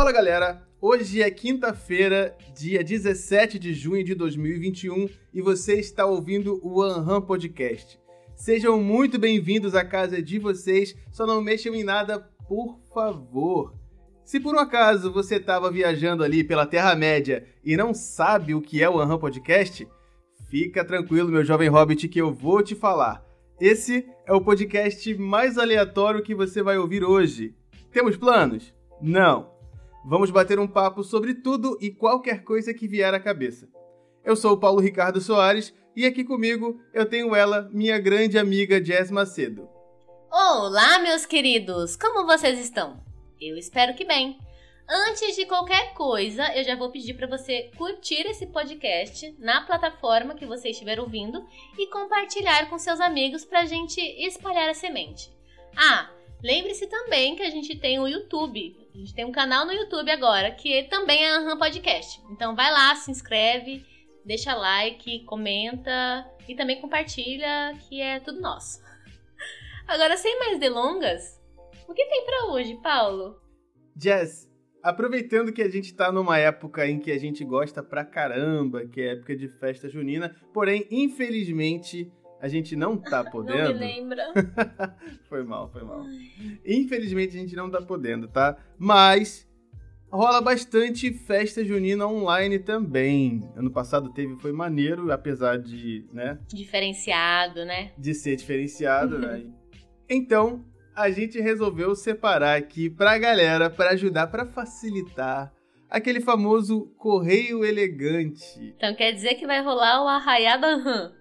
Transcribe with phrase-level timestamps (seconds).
[0.00, 6.58] Fala galera, hoje é quinta-feira, dia 17 de junho de 2021 e você está ouvindo
[6.62, 8.00] o Anham Podcast.
[8.34, 12.18] Sejam muito bem-vindos à casa de vocês, só não mexam em nada,
[12.48, 13.74] por favor.
[14.24, 18.82] Se por um acaso você estava viajando ali pela Terra-média e não sabe o que
[18.82, 19.86] é o Anham Podcast,
[20.48, 23.22] fica tranquilo, meu jovem hobbit, que eu vou te falar.
[23.60, 27.54] Esse é o podcast mais aleatório que você vai ouvir hoje.
[27.92, 28.72] Temos planos?
[29.02, 29.59] Não.
[30.04, 33.68] Vamos bater um papo sobre tudo e qualquer coisa que vier à cabeça.
[34.24, 38.82] Eu sou o Paulo Ricardo Soares e aqui comigo eu tenho ela, minha grande amiga
[38.82, 39.68] Jess Macedo.
[40.32, 41.96] Olá, meus queridos!
[41.96, 43.02] Como vocês estão?
[43.38, 44.38] Eu espero que bem.
[44.88, 50.34] Antes de qualquer coisa, eu já vou pedir para você curtir esse podcast na plataforma
[50.34, 51.44] que você estiver ouvindo
[51.78, 55.30] e compartilhar com seus amigos para a gente espalhar a semente.
[55.76, 56.10] Ah,
[56.42, 58.79] lembre-se também que a gente tem o YouTube.
[58.92, 62.20] A gente tem um canal no YouTube agora que também é Aham Podcast.
[62.30, 63.84] Então vai lá, se inscreve,
[64.24, 68.80] deixa like, comenta e também compartilha, que é tudo nosso.
[69.86, 71.40] Agora, sem mais delongas,
[71.88, 73.40] o que tem para hoje, Paulo?
[73.96, 74.50] Jess,
[74.82, 79.02] Aproveitando que a gente tá numa época em que a gente gosta pra caramba, que
[79.02, 82.10] é época de festa junina, porém, infelizmente,
[82.40, 83.74] a gente não tá podendo.
[83.74, 84.24] Não me lembra.
[85.28, 86.04] foi mal, foi mal.
[86.64, 88.56] Infelizmente a gente não tá podendo, tá?
[88.78, 89.46] Mas
[90.10, 93.40] rola bastante festa junina online também.
[93.54, 96.38] Ano passado teve, foi maneiro, apesar de, né?
[96.48, 97.92] Diferenciado, né?
[97.96, 99.44] De ser diferenciado, né?
[100.12, 105.52] Então, a gente resolveu separar aqui pra galera, para ajudar, para facilitar
[105.88, 108.74] aquele famoso correio elegante.
[108.76, 111.12] Então quer dizer que vai rolar o arraiado aham.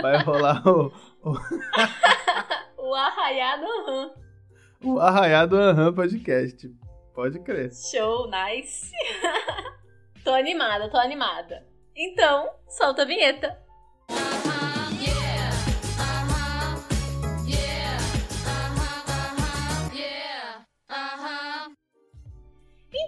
[0.00, 0.92] Vai rolar o.
[1.22, 1.32] O,
[2.78, 4.14] o arraiado aham.
[4.84, 6.68] O arraiado aham podcast.
[7.14, 7.72] Pode crer.
[7.72, 8.92] Show, nice.
[10.22, 11.66] tô animada, tô animada.
[11.96, 13.66] Então, solta a vinheta.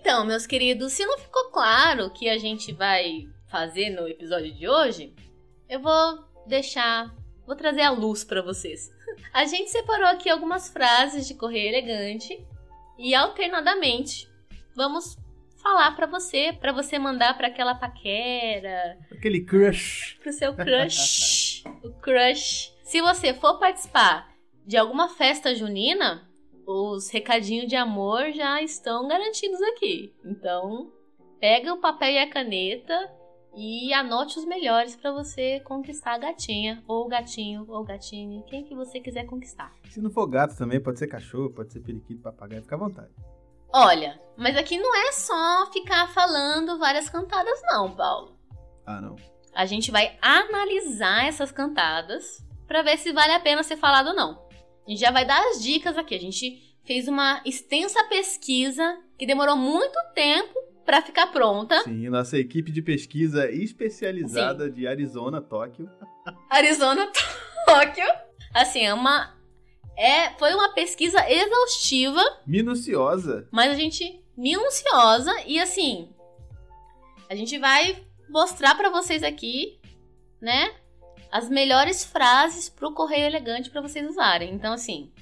[0.00, 4.54] Então, meus queridos, se não ficou claro o que a gente vai fazer no episódio
[4.54, 5.14] de hoje,
[5.68, 7.14] eu vou deixar,
[7.46, 8.90] vou trazer a luz para vocês.
[9.32, 12.44] A gente separou aqui algumas frases de correio elegante
[12.98, 14.28] e alternadamente
[14.74, 15.16] vamos
[15.62, 21.90] falar para você, para você mandar para aquela paquera, aquele crush, pro seu crush, o
[22.00, 22.72] crush.
[22.84, 24.32] Se você for participar
[24.66, 26.28] de alguma festa junina,
[26.66, 30.12] os recadinhos de amor já estão garantidos aqui.
[30.24, 30.92] Então,
[31.40, 33.10] pega o papel e a caneta
[33.58, 38.44] e anote os melhores para você conquistar a gatinha, ou o gatinho, ou o gatinho,
[38.44, 39.74] quem que você quiser conquistar.
[39.90, 43.10] Se não for gato também, pode ser cachorro, pode ser periquito, papagaio, fica à vontade.
[43.74, 48.38] Olha, mas aqui não é só ficar falando várias cantadas não, Paulo.
[48.86, 49.16] Ah, não.
[49.52, 54.14] A gente vai analisar essas cantadas para ver se vale a pena ser falado ou
[54.14, 54.40] não.
[54.86, 56.14] A gente já vai dar as dicas aqui.
[56.14, 60.54] A gente fez uma extensa pesquisa que demorou muito tempo
[60.88, 61.82] para ficar pronta.
[61.82, 64.72] Sim, nossa equipe de pesquisa especializada Sim.
[64.72, 65.86] de Arizona, Tóquio.
[66.48, 67.06] Arizona,
[67.66, 68.06] Tóquio.
[68.54, 69.36] Assim, é uma
[69.94, 73.46] é, foi uma pesquisa exaustiva, minuciosa.
[73.52, 76.08] Mas a gente minuciosa e assim,
[77.28, 79.78] a gente vai mostrar para vocês aqui,
[80.40, 80.74] né,
[81.30, 84.54] as melhores frases pro correio elegante para vocês usarem.
[84.54, 85.12] Então, assim,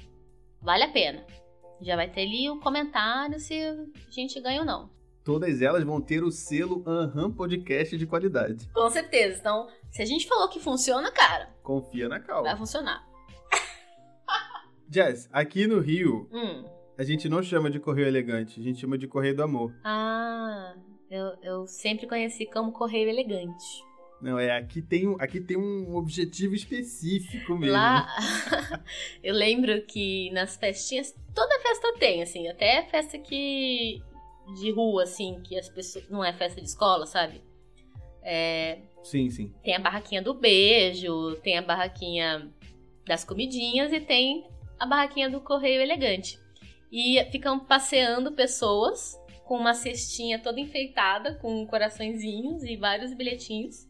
[0.63, 1.27] vale a pena.
[1.83, 4.96] Já vai ter ali o comentário se a gente ganha ou não.
[5.27, 8.69] Todas elas vão ter o selo Aham Podcast de qualidade.
[8.73, 9.41] Com certeza.
[9.41, 11.51] Então, se a gente falou que funciona, cara.
[11.65, 12.45] Confia na calma.
[12.45, 13.05] Vai funcionar.
[14.89, 16.65] Jess, aqui no Rio, hum.
[16.97, 19.75] a gente não chama de correio elegante, a gente chama de correio do amor.
[19.83, 20.77] Ah,
[21.11, 23.85] eu, eu sempre conheci como correio elegante.
[24.23, 27.73] Não, é, aqui tem, aqui tem um objetivo específico mesmo.
[27.75, 28.07] Lá,
[29.25, 34.01] eu lembro que nas festinhas, toda festa tem, assim, até festa que
[34.55, 37.43] de rua, assim, que as pessoas, não é festa de escola, sabe?
[38.23, 39.53] É, sim, sim.
[39.63, 42.51] Tem a barraquinha do beijo, tem a barraquinha
[43.07, 44.47] das comidinhas e tem
[44.79, 46.39] a barraquinha do correio elegante.
[46.91, 53.87] E ficam passeando pessoas com uma cestinha toda enfeitada, com coraçõezinhos e vários bilhetinhos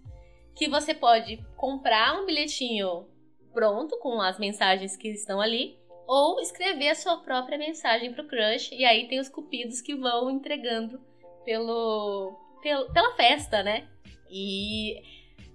[0.56, 3.06] que você pode comprar um bilhetinho
[3.52, 8.73] pronto com as mensagens que estão ali ou escrever a sua própria mensagem pro crush
[8.73, 11.00] e aí tem os cupidos que vão entregando
[11.44, 13.87] pelo, pelo pela festa, né?
[14.31, 15.03] E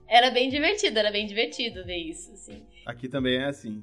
[0.07, 2.65] era bem divertido, era bem divertido ver isso, assim.
[2.85, 3.81] Aqui também é assim.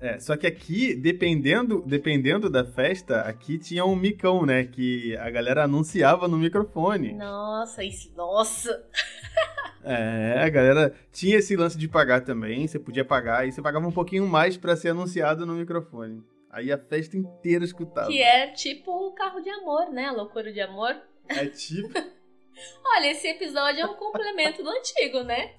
[0.00, 4.64] É, só que aqui, dependendo, dependendo da festa, aqui tinha um micão, né?
[4.64, 7.12] Que a galera anunciava no microfone.
[7.12, 8.82] Nossa, isso, nossa.
[9.82, 13.86] É, a galera tinha esse lance de pagar também, você podia pagar, e você pagava
[13.86, 16.22] um pouquinho mais para ser anunciado no microfone.
[16.50, 18.08] Aí a festa inteira escutava.
[18.08, 20.06] Que é tipo o carro de amor, né?
[20.06, 20.96] A loucura de amor.
[21.28, 21.88] É tipo.
[22.84, 25.52] Olha, esse episódio é um complemento do antigo, né?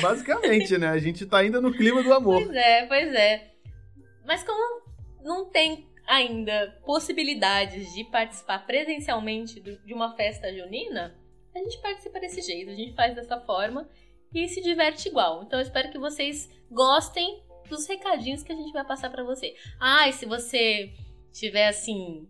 [0.00, 0.88] Basicamente, né?
[0.88, 2.42] A gente tá ainda no clima do amor.
[2.44, 3.50] Pois é, pois é.
[4.24, 4.82] Mas como
[5.22, 11.14] não tem ainda possibilidades de participar presencialmente de uma festa junina,
[11.58, 13.88] a gente participa desse jeito, a gente faz dessa forma
[14.34, 15.42] e se diverte igual.
[15.42, 19.54] Então eu espero que vocês gostem dos recadinhos que a gente vai passar para você.
[19.80, 20.92] Ah, e se você
[21.32, 22.26] tiver assim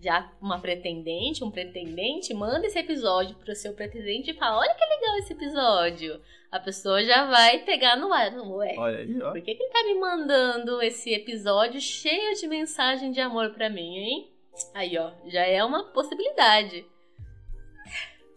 [0.00, 4.84] já uma pretendente, um pretendente, manda esse episódio pro seu pretendente e fala: Olha que
[4.84, 6.20] legal esse episódio.
[6.50, 8.32] A pessoa já vai pegar no ar.
[8.32, 9.32] Ué, Olha aí, ó.
[9.32, 13.68] por que, que ele tá me mandando esse episódio cheio de mensagem de amor pra
[13.68, 14.32] mim, hein?
[14.74, 16.86] Aí, ó, já é uma possibilidade.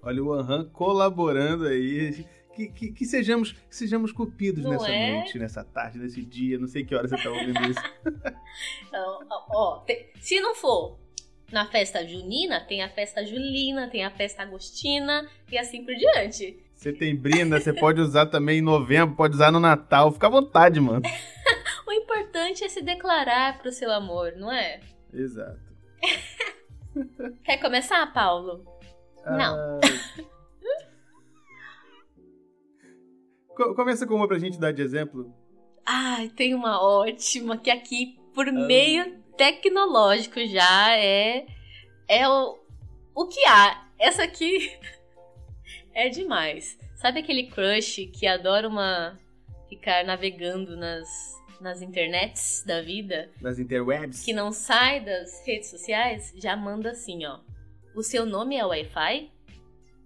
[0.04, 2.26] Olha o Anhan colaborando aí.
[2.56, 5.16] Que, que, que, sejamos, que sejamos cupidos Não nessa é?
[5.16, 6.60] noite, nessa tarde, nesse dia.
[6.60, 7.82] Não sei que hora você tá ouvindo isso.
[8.88, 9.20] Então,
[9.52, 11.00] ó, te- se não for
[11.52, 16.62] na festa junina, tem a festa julina, tem a festa agostina e assim por diante.
[16.76, 20.12] Setembrina, você pode usar também em novembro, pode usar no Natal.
[20.12, 21.02] Fica à vontade, mano.
[21.88, 24.80] O importante é se declarar pro seu amor, não é?
[25.14, 25.60] Exato.
[27.44, 28.64] Quer começar, Paulo?
[29.26, 29.80] Não.
[33.56, 35.34] Co- Começa com uma pra gente dar de exemplo.
[35.86, 41.46] Ai, tem uma ótima que aqui, por meio tecnológico, já é,
[42.08, 42.58] é o,
[43.16, 43.88] o que há.
[44.00, 44.72] Essa aqui
[45.94, 46.78] é demais.
[46.96, 49.18] Sabe aquele crush que adora uma
[49.68, 51.10] ficar navegando nas,
[51.60, 53.30] nas internets da vida?
[53.42, 54.24] Nas interwebs.
[54.24, 57.40] que não sai das redes sociais, já manda assim, ó.
[57.94, 59.30] O seu nome é Wi-Fi?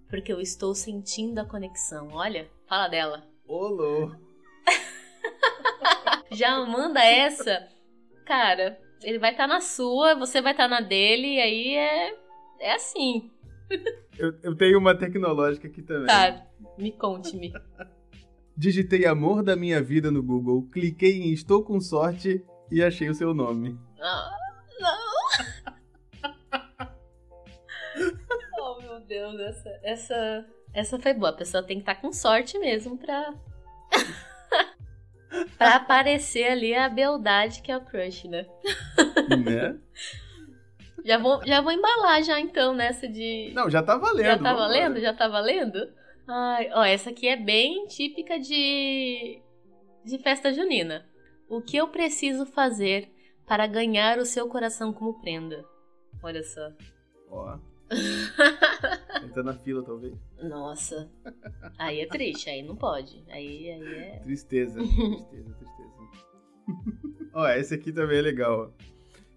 [0.08, 2.08] Porque eu estou sentindo a conexão.
[2.12, 3.24] Olha, fala dela.
[3.46, 4.12] Olô.
[6.32, 7.68] Já manda essa.
[8.24, 12.18] Cara, ele vai estar na sua, você vai estar na dele, e aí é.
[12.60, 13.30] É assim.
[14.18, 16.06] Eu, eu tenho uma tecnológica aqui também.
[16.06, 16.46] Tá,
[16.78, 17.52] me conte-me.
[18.56, 22.42] Digitei amor da minha vida no Google, cliquei em estou com sorte
[22.72, 23.78] e achei o seu nome.
[24.00, 24.30] Ah,
[29.16, 31.30] Deus, essa, essa, essa foi boa.
[31.30, 33.32] A pessoa tem que estar com sorte mesmo pra.
[35.56, 38.46] pra aparecer ali a beldade que é o crush, né?
[39.42, 39.78] né?
[41.04, 43.52] Já vou, já vou embalar já então nessa de.
[43.54, 44.26] Não, já tá valendo.
[44.26, 45.00] já tá valendo?
[45.00, 45.88] Já tá valendo?
[46.26, 49.40] Ai, ó, essa aqui é bem típica de.
[50.04, 51.06] de festa junina.
[51.48, 53.08] O que eu preciso fazer
[53.46, 55.64] para ganhar o seu coração como prenda?
[56.20, 56.72] Olha só.
[57.30, 57.56] Ó.
[59.36, 60.14] Entra na fila, talvez.
[60.42, 61.10] Nossa.
[61.78, 63.22] Aí é triste, aí não pode.
[63.28, 64.18] Aí, aí é.
[64.20, 65.92] Tristeza, tristeza, tristeza.
[67.34, 68.60] Ó, esse aqui também é legal.
[68.60, 68.70] ó.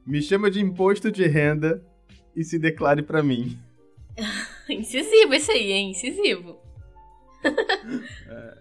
[0.05, 1.85] Me chama de imposto de renda
[2.33, 3.59] e se declare pra mim.
[4.69, 5.91] Incisivo esse aí, hein?
[5.91, 6.61] Incisivo.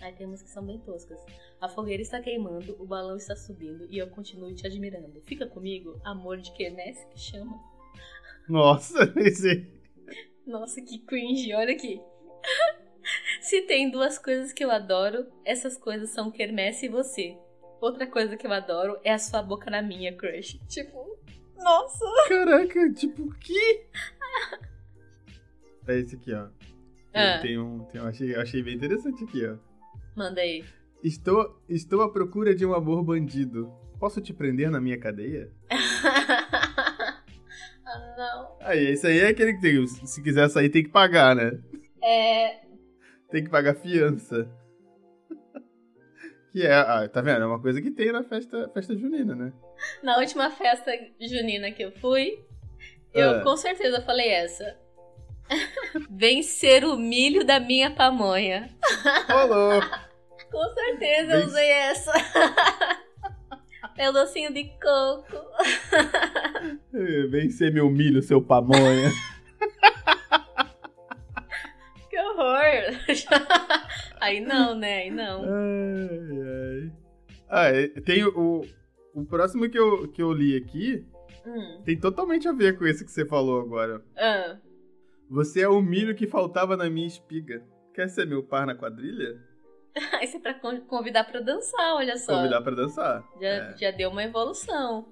[0.00, 1.18] Aí tem umas que são bem toscas.
[1.58, 5.20] A fogueira está queimando, o balão está subindo e eu continuo te admirando.
[5.22, 7.73] Fica comigo, amor de quermesse que chama.
[8.48, 9.66] Nossa, esse.
[10.46, 12.00] Nossa, que cringe, olha aqui.
[13.40, 17.36] Se tem duas coisas que eu adoro, essas coisas são quermesse e você.
[17.80, 20.58] Outra coisa que eu adoro é a sua boca na minha, crush.
[20.68, 21.18] Tipo,
[21.56, 22.04] nossa.
[22.28, 23.86] Caraca, tipo, que?
[25.86, 26.48] É esse aqui, ó.
[27.12, 27.40] Ah.
[27.42, 29.56] tem um, tem um achei, achei bem interessante aqui, ó.
[30.16, 30.64] Manda aí.
[31.02, 33.70] Estou, estou à procura de um amor bandido.
[34.00, 35.52] Posso te prender na minha cadeia?
[38.36, 38.56] Não.
[38.60, 41.52] Aí, esse aí é aquele que tem, se quiser sair tem que pagar, né?
[42.02, 42.60] É.
[43.30, 44.48] Tem que pagar fiança.
[46.52, 47.42] Que é, ah, tá vendo?
[47.42, 49.52] É uma coisa que tem na festa, festa junina, né?
[50.04, 52.38] Na última festa junina que eu fui,
[53.12, 53.40] eu Ah.
[53.42, 54.78] com certeza falei essa.
[56.08, 58.70] Vencer o milho da minha pamonha.
[59.28, 59.80] Rolou!
[60.50, 62.12] Com certeza eu usei essa.
[63.96, 65.36] Meu docinho de coco.
[67.30, 69.10] Vem ser meu milho, seu pamonha.
[72.10, 72.94] Que horror.
[74.20, 74.98] Aí não, né?
[75.02, 75.42] Aí não.
[75.42, 76.92] Ai, ai.
[77.48, 78.62] Ah, é, tem o,
[79.14, 81.04] o próximo que eu, que eu li aqui,
[81.46, 81.82] Hum.
[81.84, 84.02] tem totalmente a ver com esse que você falou agora.
[84.16, 84.56] Ah.
[85.28, 87.62] Você é o milho que faltava na minha espiga.
[87.92, 89.38] Quer ser meu par na quadrilha?
[90.22, 92.36] Isso é pra convidar pra dançar, olha só.
[92.36, 93.24] Convidar pra dançar.
[93.40, 93.76] Já, é.
[93.76, 95.06] já deu uma evolução.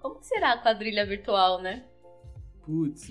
[0.00, 1.84] Como será a quadrilha virtual, né?
[2.62, 3.10] Putz.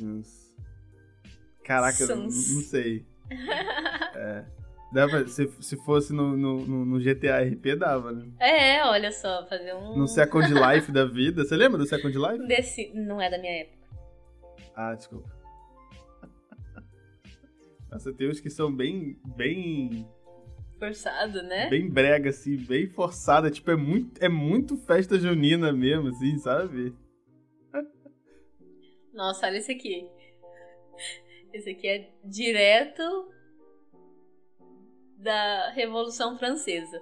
[1.63, 3.06] Caraca, não, não sei.
[4.15, 4.46] É.
[4.94, 8.27] Dava, se, se fosse no, no, no, GTA RP, dava, né?
[8.39, 9.98] É, olha só, fazer um.
[9.98, 11.44] No Second Life da vida.
[11.44, 12.48] Você lembra do Second Life?
[12.48, 12.92] Desse...
[12.94, 13.88] Não é da minha época.
[14.75, 15.27] Ah, desculpa.
[17.92, 19.20] Nossa, tem uns que são bem.
[19.36, 20.08] bem.
[20.80, 21.70] Forçado, né?
[21.70, 23.50] Bem brega, assim, bem forçada.
[23.50, 26.94] Tipo, é muito, é muito festa junina mesmo, assim, sabe?
[29.13, 30.10] Nossa, olha esse aqui.
[31.53, 33.32] Esse aqui é direto
[35.18, 37.01] da Revolução Francesa.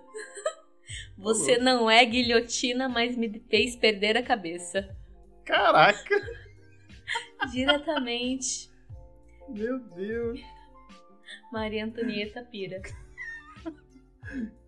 [1.17, 4.95] Você não é guilhotina, mas me fez perder a cabeça.
[5.45, 6.15] Caraca!
[7.51, 8.69] Diretamente.
[9.49, 10.39] Meu Deus.
[11.51, 12.81] Maria Antonieta Pira.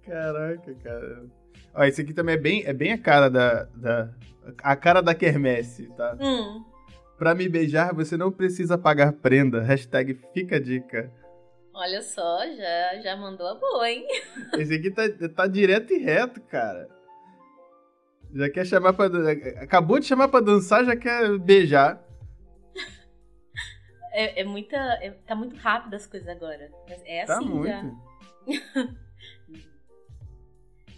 [0.05, 1.25] Caraca, cara.
[1.74, 4.10] Ó, esse aqui também é bem, é bem a cara da, da.
[4.62, 6.17] A cara da quermesse, tá?
[6.20, 6.63] Hum.
[7.17, 9.62] Pra me beijar, você não precisa pagar prenda.
[9.62, 11.10] Hashtag fica a dica.
[11.74, 14.05] Olha só, já, já mandou a boa, hein?
[14.60, 16.88] Esse aqui tá, tá direto e reto, cara.
[18.36, 19.05] Já quer chamar pra.
[19.62, 22.03] Acabou de chamar pra dançar, já quer beijar.
[24.12, 24.75] É, é muita.
[25.01, 26.70] É, tá muito rápido as coisas agora.
[27.05, 27.67] É Tá assim muito.
[27.67, 28.93] já.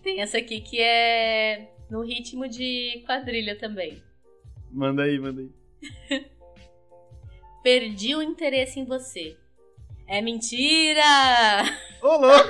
[0.05, 4.03] Tem essa aqui que é no ritmo de quadrilha também.
[4.71, 5.49] Manda aí, manda aí.
[7.63, 9.35] Perdi o interesse em você.
[10.07, 11.01] É mentira!
[12.03, 12.49] Ô, louco!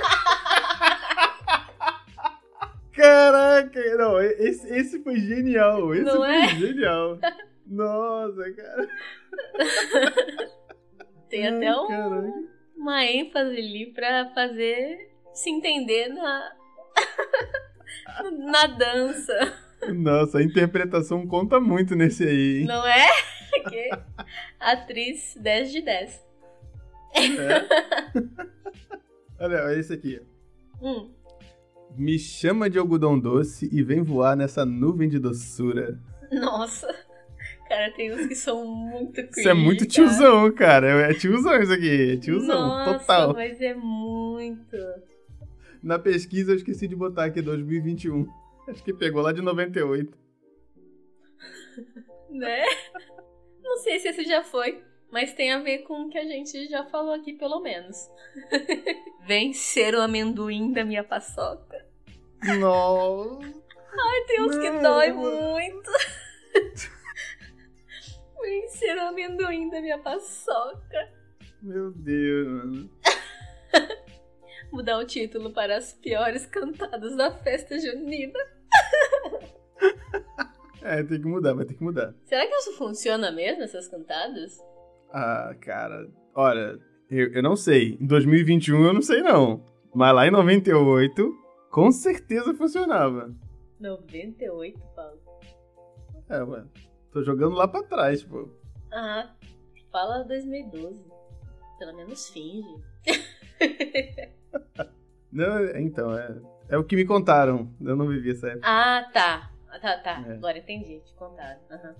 [2.92, 3.96] Caraca!
[3.96, 5.94] Não, esse, esse foi genial.
[5.94, 6.48] Esse Não foi é?
[6.56, 7.18] genial.
[7.66, 8.88] Nossa, cara.
[11.30, 12.32] Tem Ai, até um- caraca.
[12.76, 16.52] uma ênfase ali pra fazer se entender na.
[18.50, 19.54] na dança.
[19.94, 22.64] Nossa, a interpretação conta muito nesse aí, hein?
[22.66, 23.06] Não é?
[23.70, 23.90] Que
[24.60, 26.26] atriz 10 de 10.
[27.14, 28.20] É.
[29.40, 30.20] Olha, olha esse aqui.
[30.80, 31.10] Hum,
[31.96, 35.98] Me chama de algodão doce e vem voar nessa nuvem de doçura.
[36.32, 36.86] nossa.
[37.68, 39.40] Cara, tem uns que são muito cringe.
[39.40, 39.90] Isso é muito cara.
[39.90, 41.10] tiozão, cara.
[41.10, 42.12] É tiozão isso aqui.
[42.12, 43.34] É tiozão, Nossa, total.
[43.34, 44.76] mas é muito.
[45.82, 48.26] Na pesquisa eu esqueci de botar aqui 2021.
[48.68, 50.16] Acho que pegou lá de 98.
[52.28, 52.64] Né?
[53.62, 56.66] Não sei se esse já foi, mas tem a ver com o que a gente
[56.68, 57.96] já falou aqui, pelo menos.
[59.26, 61.86] Vem ser o amendoim da minha paçoca.
[62.58, 63.40] Nossa.
[64.26, 65.90] Tem uns que dói muito.
[68.40, 71.12] Vem ser o amendoim da minha paçoca.
[71.62, 72.90] Meu Deus, mano.
[74.72, 78.38] Mudar o título para as piores cantadas da festa junina.
[80.82, 82.14] É, tem que mudar, vai ter que mudar.
[82.26, 84.56] Será que isso funciona mesmo, essas cantadas?
[85.12, 86.08] Ah, cara.
[86.32, 86.78] Olha,
[87.10, 87.98] eu, eu não sei.
[88.00, 89.64] Em 2021 eu não sei não.
[89.92, 91.34] Mas lá em 98,
[91.72, 93.34] com certeza funcionava.
[93.80, 95.20] 98, Paulo.
[96.30, 96.64] É, ué.
[97.10, 98.48] Tô jogando lá pra trás, pô.
[98.92, 99.34] Ah,
[99.90, 101.02] fala 2012.
[101.80, 102.68] Pelo menos finge.
[105.36, 106.34] Não, então, é,
[106.70, 107.70] é o que me contaram.
[107.80, 108.66] Eu não vivi essa época.
[108.66, 109.50] Ah, tá.
[109.70, 110.24] Ah, Tá, tá.
[110.26, 110.32] É.
[110.32, 111.00] Agora entendi.
[111.00, 111.60] Te contaram.
[111.70, 111.94] Aham.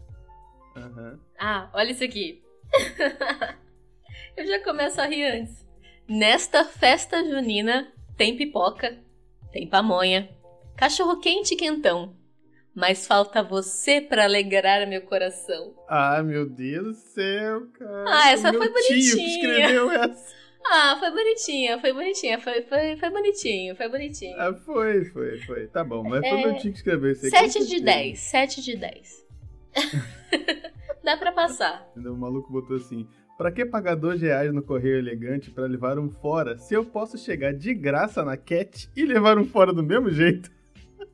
[0.76, 1.20] Aham.
[1.38, 2.42] Ah, olha isso aqui.
[4.36, 5.66] Eu já começo a rir antes.
[6.08, 8.96] Nesta festa junina tem pipoca,
[9.52, 10.28] tem pamonha,
[10.76, 12.14] cachorro quente e quentão.
[12.74, 15.74] Mas falta você pra alegrar meu coração.
[15.88, 18.04] Ah, meu Deus do céu, cara.
[18.06, 19.26] Ah, essa Meu foi tio que bonitinha.
[19.28, 20.34] escreveu essa.
[20.70, 24.36] Ah, foi bonitinha, foi bonitinha, foi, foi, foi bonitinho, foi bonitinho.
[24.40, 25.66] Ah, foi, foi, foi.
[25.68, 27.84] Tá bom, mas foi É, tio que escreveu isso com 7 de certeza.
[27.84, 29.26] 10, 7 de 10.
[31.04, 31.88] Dá pra passar.
[31.96, 33.06] O maluco botou assim:
[33.36, 37.18] Pra que pagar dois reais no correio elegante pra levar um fora se eu posso
[37.18, 40.50] chegar de graça na Cat e levar um fora do mesmo jeito?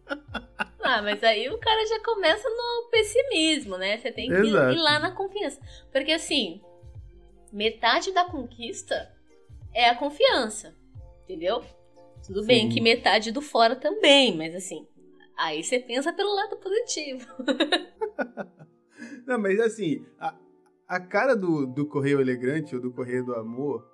[0.85, 3.99] Ah, mas aí o cara já começa no pessimismo, né?
[3.99, 4.75] Você tem que Exato.
[4.75, 5.61] ir lá na confiança.
[5.93, 6.61] Porque assim,
[7.53, 9.09] metade da conquista
[9.75, 10.75] é a confiança.
[11.25, 11.63] Entendeu?
[12.27, 12.75] Tudo bem Sim.
[12.75, 14.87] que metade do fora também, mas assim,
[15.37, 17.27] aí você pensa pelo lado positivo.
[19.27, 20.35] Não, mas assim, a,
[20.87, 23.93] a cara do, do correio elegante ou do correio do amor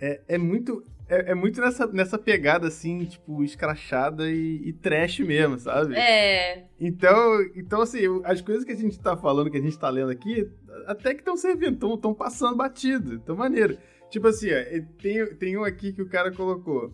[0.00, 0.84] é, é muito.
[1.08, 5.96] É, é muito nessa, nessa pegada, assim, tipo, escrachada e, e trash mesmo, sabe?
[5.96, 6.68] É.
[6.78, 10.10] Então, então, assim, as coisas que a gente tá falando, que a gente tá lendo
[10.10, 10.48] aqui,
[10.86, 13.76] até que estão servindo, estão passando batido, tão maneiro.
[14.10, 16.92] Tipo assim, ó, tem, tem um aqui que o cara colocou.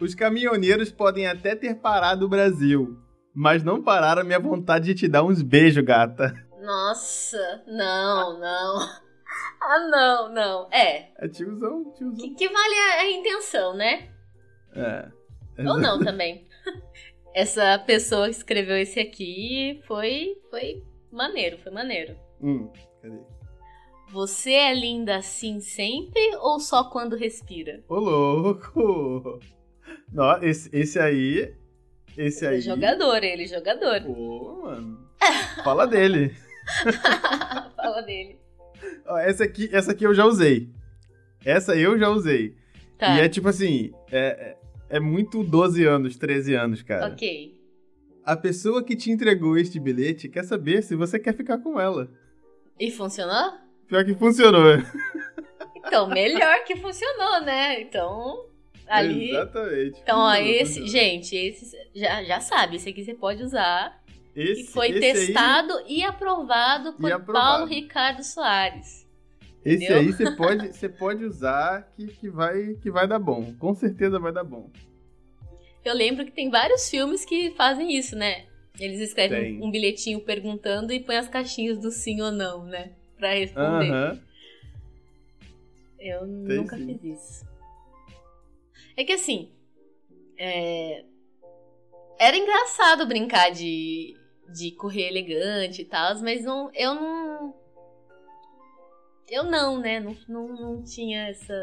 [0.00, 2.98] Os caminhoneiros podem até ter parado o Brasil,
[3.34, 6.34] mas não pararam a minha vontade de te dar uns beijos, gata.
[6.60, 9.04] Nossa, não, não.
[9.66, 10.68] Ah, não, não.
[10.70, 11.08] É.
[11.18, 12.14] É tiozão, tiozão.
[12.16, 14.10] Que, que vale a, a intenção, né?
[14.76, 15.08] É.
[15.66, 16.46] Ou não também.
[17.34, 22.14] Essa pessoa que escreveu esse aqui foi, foi maneiro, foi maneiro.
[22.40, 22.70] Hum,
[23.02, 23.18] cadê?
[24.14, 27.82] Você é linda assim sempre ou só quando respira?
[27.88, 29.40] Ô, louco!
[30.12, 31.52] Não, esse, esse aí.
[32.16, 32.58] Esse aí.
[32.58, 34.02] É jogador, ele, jogador.
[34.02, 35.04] Pô, mano.
[35.64, 36.32] Fala dele.
[37.74, 38.38] Fala dele.
[39.04, 40.70] Ó, essa aqui, essa aqui eu já usei.
[41.44, 42.54] Essa eu já usei.
[42.96, 43.16] Tá.
[43.16, 44.56] E é tipo assim, é, é
[44.90, 47.08] é muito 12 anos, 13 anos, cara.
[47.08, 47.60] Ok.
[48.22, 52.08] A pessoa que te entregou este bilhete quer saber se você quer ficar com ela.
[52.78, 53.63] E funcionou?
[53.88, 54.82] Pior que funcionou.
[55.76, 57.80] Então, melhor que funcionou, né?
[57.82, 58.46] Então,
[58.86, 59.30] ali.
[59.30, 60.00] Exatamente.
[60.02, 60.88] Então, ó, esse, funcionou.
[60.88, 64.02] gente, esse já, já sabe, esse aqui você pode usar.
[64.34, 67.46] esse, e foi esse aí- testado e aprovado por E aprovado.
[67.58, 69.06] Paulo Ricardo Soares.
[69.64, 69.98] esse entendeu?
[69.98, 73.54] aí você pode, você pode usar que, que, vai, que vai dar bom.
[73.58, 74.70] Com certeza vai dar bom.
[75.84, 78.46] Eu lembro que tem vários filmes que fazem isso, né?
[78.80, 79.62] Eles escrevem Tem.
[79.62, 82.92] um bilhetinho perguntando e põem as caixinhas do sim ou não, né?
[83.16, 84.20] Pra responder.
[85.98, 86.28] Eu Tem
[86.58, 87.46] nunca fiz isso.
[88.96, 89.50] É que assim.
[90.38, 91.04] é,
[92.18, 94.16] Era engraçado brincar de,
[94.52, 97.54] de correr elegante e tal, mas não, eu não.
[99.28, 100.00] Eu não, né?
[100.00, 101.54] Não, não, não tinha essa.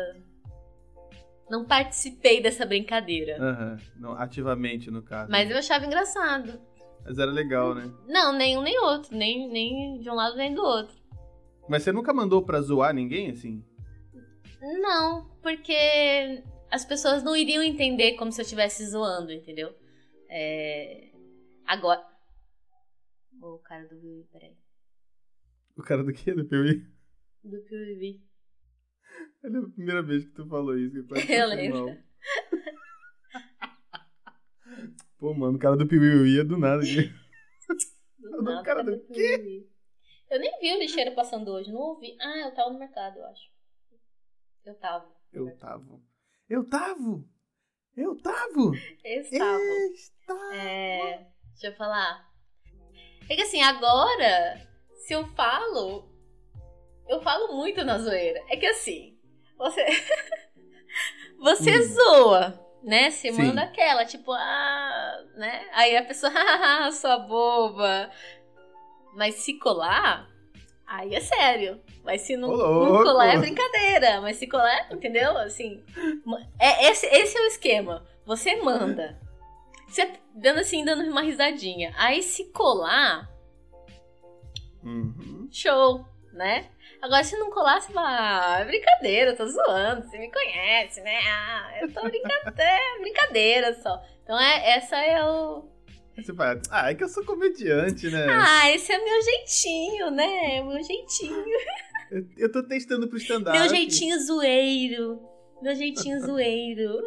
[1.49, 3.77] Não participei dessa brincadeira.
[3.97, 5.29] Não, ativamente, no caso.
[5.29, 6.59] Mas eu achava engraçado.
[7.03, 7.91] Mas era legal, né?
[8.07, 9.15] Não, nem um nem outro.
[9.15, 10.95] Nem, nem de um lado nem do outro.
[11.71, 13.63] Mas você nunca mandou pra zoar ninguém, assim?
[14.81, 19.73] Não, porque as pessoas não iriam entender como se eu estivesse zoando, entendeu?
[20.29, 21.13] É...
[21.65, 22.05] Agora.
[23.41, 24.57] O cara do Piuí, peraí.
[25.77, 26.33] O cara do quê?
[26.33, 26.85] Do Piuí?
[27.41, 28.21] Do Piuí.
[29.41, 30.97] É a primeira vez que tu falou isso.
[31.29, 31.85] Eu lembro.
[31.85, 31.95] mal.
[35.17, 36.83] Pô, mano, o cara do Piuí ia do nada.
[36.83, 37.07] aqui.
[38.19, 39.70] Do Do nada, cara do Piuí.
[40.31, 42.17] Eu nem vi o lixeiro passando hoje, não ouvi.
[42.21, 43.51] Ah, eu tava no mercado, eu acho.
[44.63, 45.11] Eu tava.
[45.33, 46.01] Eu tava.
[46.49, 47.25] Eu tava!
[47.97, 48.71] Eu tava!
[49.03, 49.59] Eu estava.
[49.93, 50.55] Estava!
[50.55, 52.31] É, deixa eu falar.
[53.29, 54.65] É que assim, agora,
[55.05, 56.09] se eu falo,
[57.09, 58.41] eu falo muito na zoeira.
[58.49, 59.19] É que assim,
[59.57, 59.85] você.
[61.39, 61.93] você Hum.
[61.93, 63.11] zoa, né?
[63.11, 63.37] Você Sim.
[63.37, 65.69] manda aquela, tipo, ah, né?
[65.73, 68.09] Aí a pessoa, ah, sua boba.
[69.13, 70.27] Mas se colar,
[70.85, 71.81] aí é sério.
[72.03, 74.21] Mas se não, não colar é brincadeira.
[74.21, 75.37] Mas se colar, entendeu?
[75.37, 75.83] Assim,
[76.59, 78.05] é, esse, esse é o esquema.
[78.25, 79.19] Você manda.
[79.87, 81.93] Você dando assim, dando uma risadinha.
[81.97, 83.29] Aí se colar,
[84.83, 85.47] Uhum.
[85.51, 86.69] show, né?
[87.01, 91.01] Agora, se não colar, você fala, ah, é brincadeira, eu tô zoando, você me conhece,
[91.01, 91.19] né?
[91.27, 94.01] Ah, eu tô brincando, é brincadeira só.
[94.23, 95.70] Então, é, essa é o...
[96.15, 98.27] Você fala, ah, é que eu sou comediante, né?
[98.29, 100.61] Ah, esse é meu jeitinho, né?
[100.61, 101.45] Meu jeitinho.
[102.11, 103.57] Eu, eu tô testando pro stand-up.
[103.57, 105.21] Meu jeitinho zoeiro.
[105.61, 107.01] Meu jeitinho zoeiro.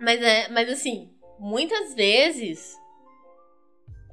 [0.00, 2.74] mas, é, mas assim, muitas vezes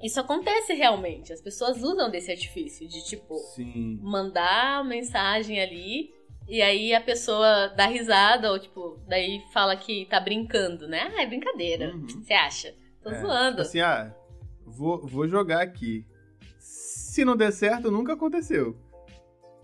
[0.03, 1.31] isso acontece realmente.
[1.31, 3.99] As pessoas usam desse artifício de tipo Sim.
[4.01, 6.09] mandar mensagem ali
[6.47, 11.11] e aí a pessoa dá risada ou tipo, daí fala que tá brincando, né?
[11.15, 11.93] Ah, é brincadeira.
[11.93, 12.07] Uhum.
[12.07, 12.73] Você acha?
[13.03, 13.61] Tô É, zoando.
[13.61, 14.13] Assim, ah,
[14.65, 16.05] vou, vou jogar aqui.
[16.59, 18.77] Se não der certo, nunca aconteceu.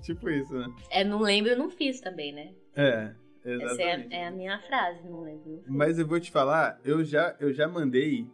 [0.02, 0.68] Tipo isso, né?
[0.92, 2.54] É, não lembro, eu não fiz também, né?
[2.76, 4.14] É, Essa é exatamente.
[4.14, 5.64] a, é a minha frase, não lembro.
[5.66, 5.76] Não.
[5.78, 8.28] Mas eu vou te falar, eu já, eu já mandei,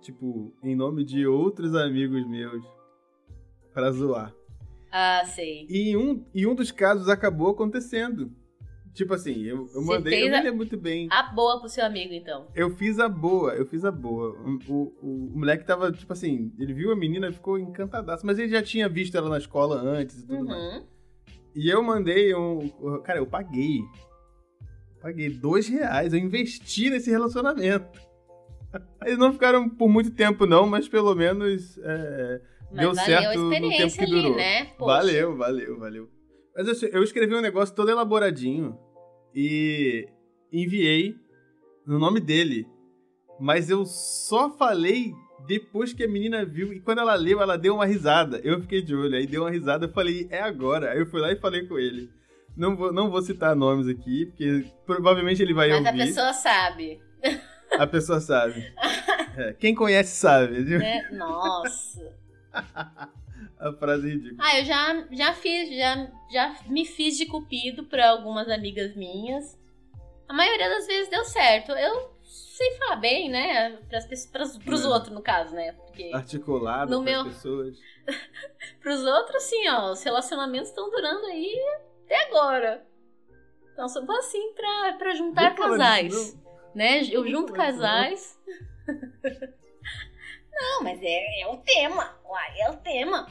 [0.00, 2.64] tipo, em nome de outros amigos meus,
[3.72, 4.34] pra zoar.
[4.90, 5.66] Ah, sei.
[5.68, 8.30] E um, em um dos casos acabou acontecendo.
[8.94, 11.08] Tipo assim, eu, eu mandei, eu lembro muito bem.
[11.10, 12.46] A boa pro seu amigo, então.
[12.54, 14.30] Eu fiz a boa, eu fiz a boa.
[14.38, 18.24] O, o, o moleque tava, tipo assim, ele viu a menina e ficou encantadaço.
[18.24, 20.62] Mas ele já tinha visto ela na escola antes e tudo mais.
[20.76, 20.86] Uhum.
[21.56, 22.68] E eu mandei um.
[23.02, 23.80] Cara, eu paguei.
[25.02, 26.12] Paguei dois reais.
[26.12, 27.98] Eu investi nesse relacionamento.
[29.04, 31.76] Eles não ficaram por muito tempo, não, mas pelo menos.
[31.78, 34.36] é, Mas Deu certo no tempo que ali, durou.
[34.36, 34.72] né?
[34.78, 36.08] Valeu, valeu, valeu.
[36.56, 38.78] Mas assim, eu escrevi um negócio todo elaboradinho
[39.34, 40.08] e
[40.52, 41.16] enviei
[41.86, 42.66] no nome dele.
[43.40, 45.12] Mas eu só falei
[45.46, 46.72] depois que a menina viu.
[46.72, 48.40] E quando ela leu, ela deu uma risada.
[48.44, 49.16] Eu fiquei de olho.
[49.16, 50.92] Aí deu uma risada, eu falei, é agora.
[50.92, 52.10] Aí eu fui lá e falei com ele.
[52.56, 55.88] Não vou, não vou citar nomes aqui, porque provavelmente ele vai Mas ouvir.
[55.88, 57.00] a pessoa sabe.
[57.72, 58.64] A pessoa sabe.
[59.36, 60.62] É, quem conhece sabe.
[60.62, 60.78] viu?
[60.78, 61.08] Né?
[61.10, 62.14] Nossa.
[63.58, 64.42] A frase é ridícula.
[64.46, 69.58] Ah, eu já, já fiz, já, já me fiz de cupido pra algumas amigas minhas.
[70.28, 71.72] A maioria das vezes deu certo.
[71.72, 73.76] Eu sei falar bem, né?
[73.88, 74.88] Pras, pras, pros É.
[74.88, 75.72] outros, no caso, né?
[75.72, 77.78] Porque Articulado No meu- pessoas.
[78.80, 81.54] pros outros, assim, ó, os relacionamentos estão durando aí
[82.04, 82.84] até agora.
[83.72, 86.08] Então, só vou assim pra, pra juntar casais.
[86.12, 86.42] disso,
[86.74, 87.02] né?
[87.10, 88.38] Eu junto casais.
[90.52, 92.16] não, mas é, é o tema.
[92.24, 93.26] Uai, é o tema.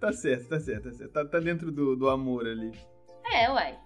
[0.00, 1.12] Tá certo, tá certo, tá certo.
[1.12, 2.72] Tá, tá dentro do, do amor ali.
[3.32, 3.78] É, uai.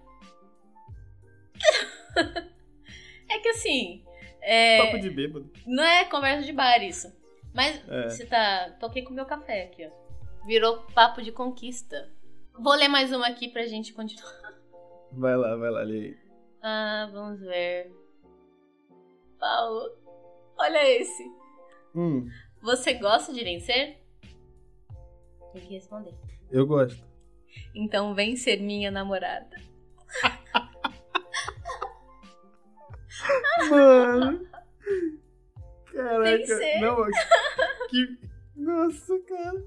[3.29, 4.03] é que assim.
[4.41, 5.51] é, Papo de bêbado.
[5.65, 7.11] Não é conversa de bar isso.
[7.53, 8.09] Mas É.
[8.09, 8.71] você tá.
[8.79, 10.45] Toquei com o meu café aqui, ó.
[10.45, 12.09] Virou papo de conquista.
[12.57, 14.31] Vou ler mais uma aqui pra gente continuar.
[15.11, 16.17] Vai lá, vai lá, lê aí.
[16.61, 17.89] Ah, vamos ver.
[19.39, 19.89] Paulo.
[20.57, 21.23] Olha esse.
[21.95, 22.27] Hum,
[22.61, 24.01] Você gosta de vencer?
[25.55, 26.13] Tem que responder.
[26.51, 27.01] eu gosto.
[27.73, 29.55] Então vem ser minha namorada.
[33.69, 34.47] Mano.
[35.93, 36.59] Caraca.
[36.81, 37.05] Não,
[37.89, 38.17] que.
[38.55, 39.63] Nossa, cara.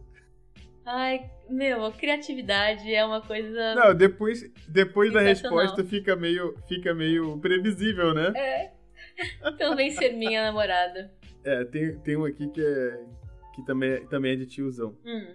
[0.85, 3.75] Ai, meu, a criatividade é uma coisa.
[3.75, 8.33] Não, depois, depois da resposta fica meio, fica meio previsível, né?
[8.37, 8.73] É.
[9.45, 11.13] Então vem ser minha namorada.
[11.45, 13.05] É, tem, tem um aqui que é.
[13.55, 14.97] que também, é- também é de tiozão.
[15.05, 15.35] Hum.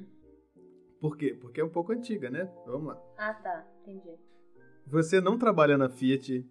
[1.04, 1.34] Por quê?
[1.34, 2.50] Porque é um pouco antiga, né?
[2.66, 3.02] Vamos lá.
[3.18, 3.68] Ah, tá.
[3.82, 4.18] Entendi.
[4.88, 6.46] Você não trabalha na Fiat,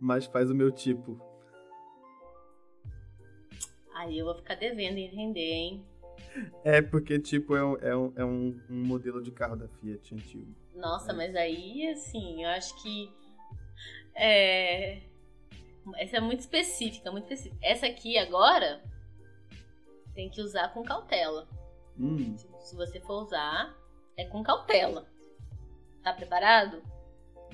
[0.00, 1.20] mas faz o meu tipo.
[3.94, 5.84] Aí eu vou ficar devendo entender, hein?
[6.64, 10.14] É porque, tipo, é um, é um, é um, um modelo de carro da Fiat
[10.14, 10.46] antigo.
[10.74, 11.14] Nossa, É.
[11.14, 13.12] mas aí, assim, eu acho que.
[14.14, 15.02] É.
[15.98, 17.58] Essa é muito específica, muito específica.
[17.62, 18.82] Essa aqui agora
[20.14, 21.46] tem que usar com cautela.
[21.98, 23.76] Hum, Se, se você for usar,
[24.20, 25.06] é com cautela.
[26.02, 26.82] Tá preparado?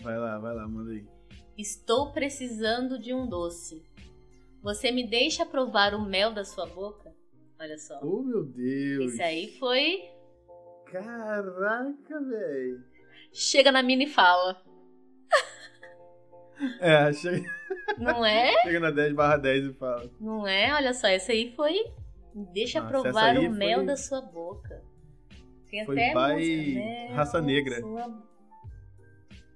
[0.03, 1.05] vai lá, vai lá, manda aí.
[1.57, 3.83] Estou precisando de um doce.
[4.63, 7.15] Você me deixa provar o mel da sua boca?
[7.59, 7.99] Olha só.
[8.03, 9.13] Oh, meu Deus.
[9.15, 10.03] Esse aí foi.
[10.93, 12.85] Caraca, velho.
[13.33, 14.63] Chega na mina e fala.
[16.81, 17.49] É, chega,
[17.99, 18.53] Não é?
[18.65, 20.11] chega na 10 barra 10 e fala.
[20.21, 20.75] Não é?
[20.75, 21.75] Olha só, esse aí foi.
[22.53, 24.76] Deixa Nossa, provar essa o mel foi- da sua boca.
[25.85, 26.81] Tem foi até by música.
[26.81, 27.81] Mel Raça Negra.
[27.81, 28.23] sua-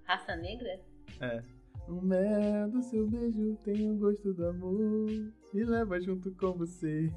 [0.05, 0.81] Raça negra?
[1.21, 1.43] É.
[1.89, 5.07] O mel do seu beijo tem o gosto do amor.
[5.55, 7.13] Me leva junto com você.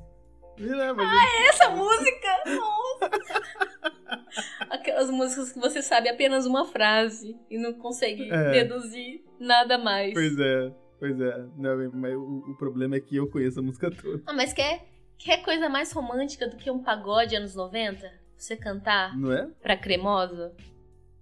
[0.60, 1.50] Me leva junto.
[1.50, 2.28] Essa música!
[2.46, 3.10] Nossa!
[4.70, 8.52] Aquelas músicas que você sabe apenas uma frase e não consegue É.
[8.52, 10.14] deduzir nada mais.
[10.14, 11.46] Pois é, pois é.
[11.58, 14.22] Não, mas o, o problema é que eu conheço a música toda.
[14.26, 14.86] Ah, mas quer,
[15.18, 18.12] quer coisa mais romântica do que um pagode anos 90?
[18.44, 19.48] Você cantar Não é?
[19.62, 20.54] pra cremosa?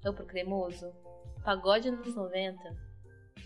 [0.04, 0.92] Ou pro cremoso?
[1.46, 2.60] Pagode anos 90.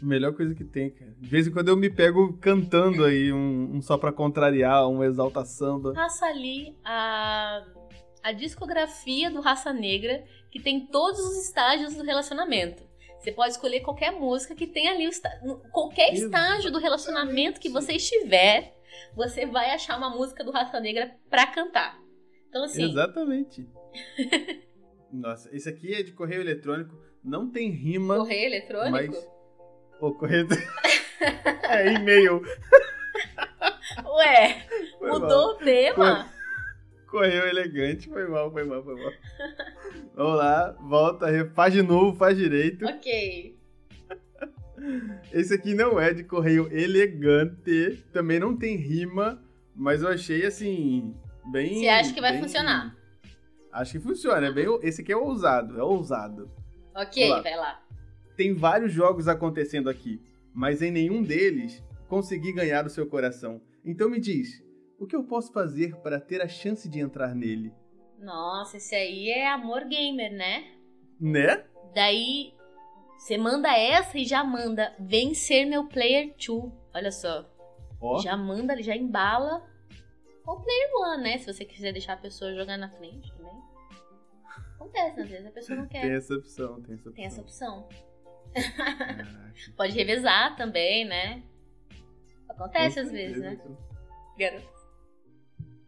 [0.01, 1.11] A melhor coisa que tem, cara.
[1.19, 5.03] De vez em quando eu me pego cantando aí um, um só pra contrariar, um
[5.03, 5.91] exalta samba.
[5.91, 7.65] Passa ali a,
[8.23, 12.81] a discografia do Raça Negra, que tem todos os estágios do relacionamento.
[13.19, 15.09] Você pode escolher qualquer música que tenha ali
[15.73, 18.73] qualquer estágio do relacionamento que você estiver,
[19.13, 22.04] você vai achar uma música do Raça Negra pra cantar.
[22.55, 23.67] Então assim, Exatamente.
[25.11, 26.97] Nossa, esse aqui é de correio eletrônico.
[27.21, 28.91] Não tem rima, correio eletrônico.
[28.91, 29.27] mas.
[29.99, 30.47] Ô, correio.
[31.69, 32.41] é e-mail.
[34.05, 34.65] Ué,
[34.97, 35.49] Foi mudou mal.
[35.49, 36.31] o tema?
[37.09, 38.07] Correio elegante.
[38.07, 39.11] Foi mal, foi mal, foi mal.
[40.15, 42.85] Vamos lá, volta, faz de novo, faz direito.
[42.85, 43.59] Ok.
[45.33, 48.01] Esse aqui não é de correio elegante.
[48.13, 49.43] Também não tem rima,
[49.75, 51.13] mas eu achei assim.
[51.51, 51.79] Bem.
[51.79, 52.95] Você acha que vai bem- funcionar?
[53.71, 54.47] Acho que funciona.
[54.47, 56.49] É bem, esse aqui é ousado, é ousado.
[56.95, 57.41] Ok, Olá.
[57.41, 57.81] vai lá.
[58.37, 60.21] Tem vários jogos acontecendo aqui,
[60.53, 63.61] mas em nenhum deles consegui ganhar o seu coração.
[63.83, 64.63] Então me diz,
[64.99, 67.73] o que eu posso fazer para ter a chance de entrar nele?
[68.19, 70.71] Nossa, esse aí é amor gamer, né?
[71.19, 71.63] Né?
[71.93, 72.53] Daí
[73.17, 76.71] você manda essa e já manda vem ser meu player 2.
[76.93, 77.45] Olha só.
[78.01, 79.63] Ó, Já manda, já embala.
[80.45, 81.37] Ou player 1, né?
[81.37, 83.53] Se você quiser deixar a pessoa jogar na frente também.
[84.75, 86.11] Acontece, às vezes a pessoa não tem quer.
[86.11, 87.13] essa opção, tem essa opção.
[87.13, 87.89] Tem essa opção.
[89.75, 91.43] Pode revezar também, né?
[92.47, 93.53] Acontece às vezes, né?
[93.53, 93.75] então.
[94.37, 94.69] Garoto.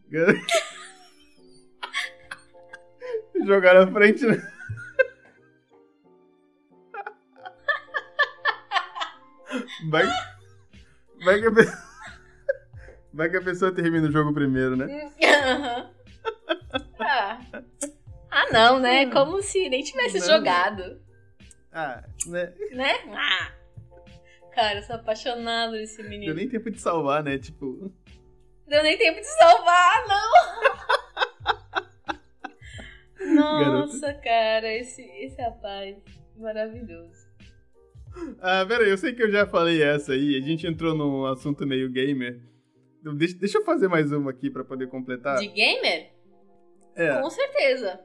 [3.46, 4.38] Jogar na frente, né?
[9.90, 10.06] Vai,
[11.24, 11.87] vai, que a pessoa,
[13.18, 15.12] vai que a pessoa termina o jogo primeiro, né?
[15.24, 15.92] Aham.
[17.00, 17.40] ah.
[18.32, 19.08] ah, não, né?
[19.12, 20.28] Como se nem tivesse Não.
[20.28, 21.02] jogado,
[21.72, 22.54] Ah, né?
[22.72, 22.94] né?
[23.14, 23.52] Ah.
[24.54, 26.34] Cara, eu sou apaixonado nesse Deu menino.
[26.34, 27.38] nem tempo de salvar, né?
[27.38, 27.92] Tipo,
[28.68, 30.28] Deu nem tempo de salvar, não!
[33.36, 35.96] Nossa, cara, esse, esse rapaz
[36.38, 37.28] maravilhoso.
[38.42, 41.66] ah, peraí, eu sei que eu já falei essa aí, a gente entrou num assunto
[41.66, 42.40] meio gamer.
[43.16, 45.38] Deixa, deixa eu fazer mais uma aqui pra poder completar.
[45.38, 46.12] De gamer?
[46.96, 48.00] É, Com certeza.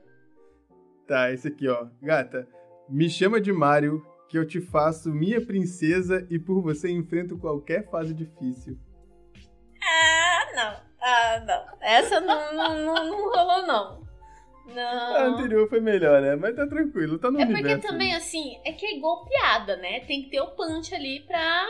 [1.07, 1.87] tá, esse aqui, ó.
[2.01, 2.47] Gata,
[2.89, 7.89] me chama de Mario, que eu te faço minha princesa e por você enfrento qualquer
[7.91, 8.79] fase difícil.
[9.83, 10.93] Ah, não.
[11.01, 11.79] Ah, não.
[11.81, 14.03] Essa não, não, não, não rolou, não.
[14.69, 15.35] A Não.
[15.35, 16.37] anterior foi melhor, né?
[16.37, 20.01] Mas tá tranquilo, tá no É porque também, assim, é que é igual piada, né?
[20.07, 21.67] Tem que ter o punch ali pra,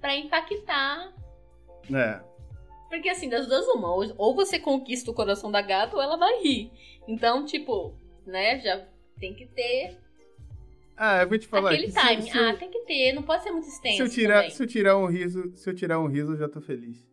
[0.00, 1.10] pra impactar.
[1.92, 2.20] É.
[2.94, 3.88] Porque, assim, das duas, uma.
[4.16, 6.70] Ou, você conquista o coração da gata ou ela vai rir.
[7.08, 7.94] Então, tipo,
[8.26, 8.60] né?
[8.60, 8.86] Já
[9.18, 9.98] tem que ter
[10.96, 12.22] Ah, eu vou te falar aquele que se- time.
[12.22, 13.12] se eu- Ah, tem que ter.
[13.12, 14.50] Não pode ser muito extenso Se eu, tirar, também.
[14.50, 17.04] se eu tirar um riso, se eu tirar um riso, eu já tô feliz.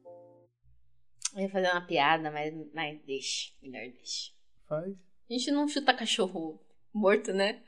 [1.35, 3.51] Eu ia fazer uma piada, mas, mas deixa.
[3.61, 4.31] Melhor deixa.
[4.67, 4.93] Faz.
[5.29, 6.59] A gente não chuta cachorro
[6.93, 7.63] morto, né?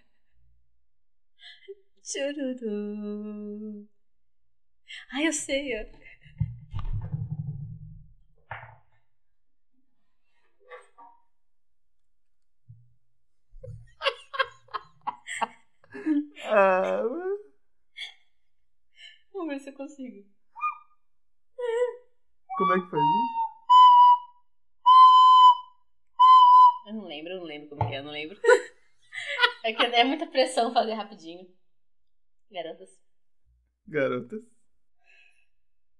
[2.04, 3.88] Chururu.
[5.14, 5.74] Ai, eu sei.
[16.46, 17.02] Ah,
[19.34, 20.30] Vamos ver se eu consigo.
[22.58, 23.44] como é que faz isso?
[26.86, 28.40] Eu não lembro, eu não lembro como que é, eu não lembro.
[29.64, 31.48] é que é muita pressão fazer rapidinho.
[32.52, 32.90] Garotas.
[33.88, 34.44] Garotas.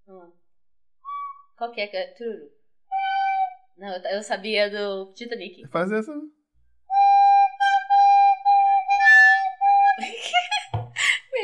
[0.06, 0.32] Vamos lá.
[1.56, 2.06] Qual que é é?
[2.14, 2.50] Tururu.
[3.76, 5.66] Não, eu, eu sabia do Titanic.
[5.68, 6.12] Faz essa.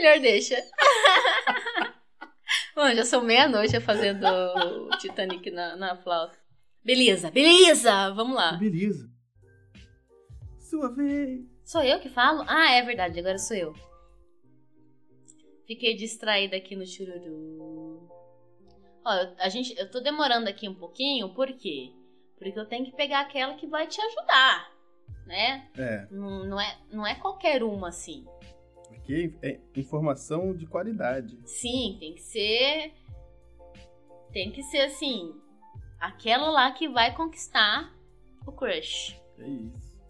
[0.01, 0.57] Melhor deixa.
[2.75, 6.39] Mano, já são meia-noite fazendo o Titanic na, na flauta.
[6.83, 8.11] Beleza, beleza!
[8.15, 8.53] Vamos lá.
[8.53, 9.07] Beleza.
[10.59, 11.43] Sua vez.
[11.67, 12.43] Sou eu que falo?
[12.49, 13.75] Ah, é verdade, agora sou eu.
[15.67, 18.09] Fiquei distraída aqui no chururu.
[19.05, 21.93] Ó, eu- a gente, eu tô demorando aqui um pouquinho, por quê?
[22.39, 24.73] Porque eu tenho que pegar aquela que vai te ajudar,
[25.27, 25.69] né?
[25.77, 28.25] É, Não, não é, não é qualquer uma assim.
[29.11, 31.39] Aqui é informação de qualidade.
[31.45, 32.95] Sim, tem que ser.
[34.33, 35.35] Tem que ser assim.
[35.99, 37.93] Aquela lá que vai conquistar
[38.47, 39.21] o crush.
[39.39, 40.01] É isso.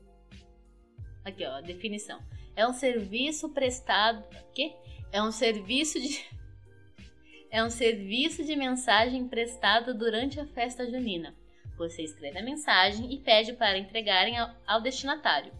[1.24, 2.20] Aqui, ó, a definição.
[2.54, 4.24] É um serviço prestado.
[4.54, 4.74] Quê?
[5.10, 6.24] É um serviço de.
[7.52, 11.34] É um serviço de mensagem prestado durante a festa junina.
[11.76, 15.52] Você escreve a mensagem e pede para entregarem ao destinatário.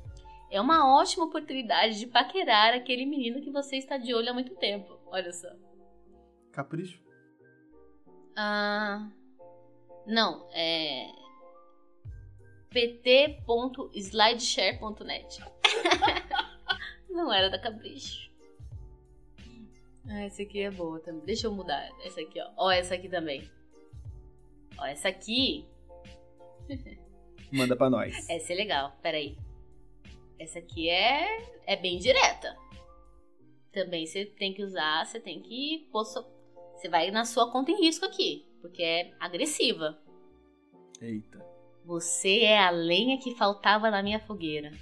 [0.51, 4.57] É uma ótima oportunidade de paquerar aquele menino que você está de olho há muito
[4.57, 4.99] tempo.
[5.07, 5.49] Olha só.
[6.51, 7.01] Capricho.
[8.37, 9.09] Ah,
[10.07, 11.13] não, é
[12.71, 15.45] pt.slideshare.net.
[17.11, 18.31] não era da Capricho.
[20.09, 21.25] Ah, essa aqui é boa também.
[21.25, 21.89] Deixa eu mudar.
[22.05, 22.51] Essa aqui, ó.
[22.57, 23.51] Ó, essa aqui também.
[24.79, 25.67] Ó, essa aqui.
[27.53, 28.29] Manda pra nós.
[28.29, 28.97] Essa é legal.
[29.03, 29.37] Peraí.
[30.41, 32.57] Essa aqui é, é bem direta.
[33.73, 35.87] Também você tem que usar, você tem que.
[35.93, 38.47] Você vai na sua conta em risco aqui.
[38.61, 39.99] Porque é agressiva.
[41.01, 41.45] Eita.
[41.85, 44.73] Você é a lenha que faltava na minha fogueira.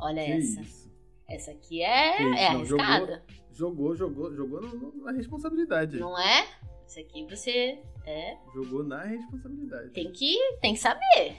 [0.00, 0.60] Olha Que essa.
[0.60, 0.86] isso.
[1.28, 3.24] Essa aqui é, isso, é jogou- arriscada.
[3.52, 5.98] Jogou, jogou, jogou no- na responsabilidade.
[5.98, 6.46] Não é?
[6.84, 9.90] Essa aqui você é, Jogou na responsabilidade.
[9.90, 11.36] tem que tem que saber.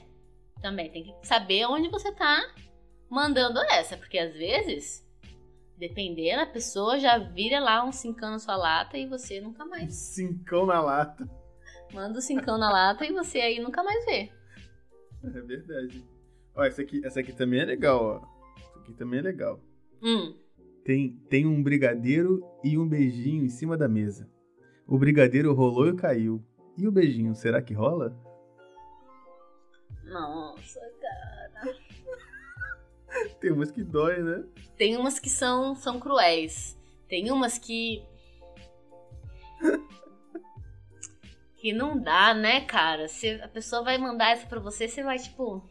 [0.61, 2.43] Também tem que saber onde você tá
[3.09, 5.05] mandando essa, porque às vezes
[5.77, 9.69] dependendo a pessoa já vira lá um cincão na sua lata e você nunca Um
[9.69, 11.29] mais cincão na lata.
[11.93, 14.31] manda o cincão na lata e você aí nunca mais vê.
[15.23, 16.03] É verdade.
[16.55, 18.59] Ó, essa aqui, essa aqui também é legal, ó.
[18.59, 19.59] Essa aqui também é legal.
[20.01, 20.35] Hum.
[20.83, 24.27] Tem, tem um brigadeiro e um beijinho em cima da mesa.
[24.87, 26.43] O brigadeiro rolou e caiu.
[26.77, 28.15] E o beijinho, será que rola?
[30.05, 30.79] Nossa.
[33.39, 34.43] Tem umas que dói, né?
[34.77, 36.77] Tem umas que são, são cruéis.
[37.07, 38.03] Tem umas que.
[41.57, 43.07] que não dá, né, cara?
[43.07, 45.63] Se a pessoa vai mandar essa pra você, você vai tipo.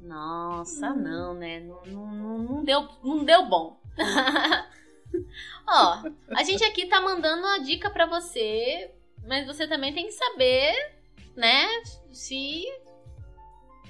[0.00, 1.60] Nossa, não, né?
[1.60, 3.78] Não, não, não, deu, não deu bom.
[5.66, 6.02] Ó,
[6.34, 8.90] a gente aqui tá mandando uma dica pra você,
[9.26, 10.94] mas você também tem que saber,
[11.36, 11.66] né,
[12.10, 12.64] se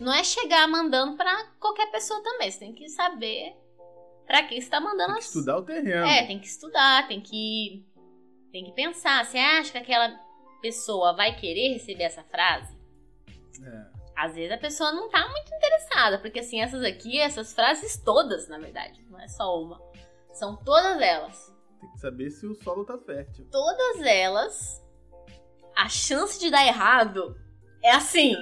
[0.00, 2.50] não é chegar mandando pra qualquer pessoa também.
[2.50, 3.56] Você tem que saber
[4.26, 5.26] pra quem você tá mandando Tem que as...
[5.26, 6.06] estudar o terreno.
[6.06, 7.84] É, tem que estudar, tem que
[8.52, 9.24] tem que pensar.
[9.24, 10.18] Você acha que aquela
[10.60, 12.76] pessoa vai querer receber essa frase?
[13.62, 13.98] É.
[14.16, 18.48] Às vezes a pessoa não tá muito interessada, porque assim, essas aqui, essas frases todas,
[18.48, 19.80] na verdade, não é só uma.
[20.32, 21.54] São todas elas.
[21.80, 23.46] Tem que saber se o solo tá fértil.
[23.50, 24.84] Todas elas,
[25.76, 27.36] a chance de dar errado
[27.82, 28.34] é assim,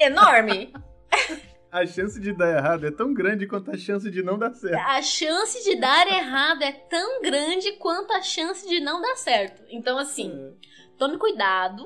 [0.00, 0.72] enorme.
[1.72, 4.76] A chance de dar errado é tão grande quanto a chance de não dar certo.
[4.88, 9.62] A chance de dar errado é tão grande quanto a chance de não dar certo.
[9.68, 10.52] Então, assim, É.
[10.98, 11.84] tome cuidado.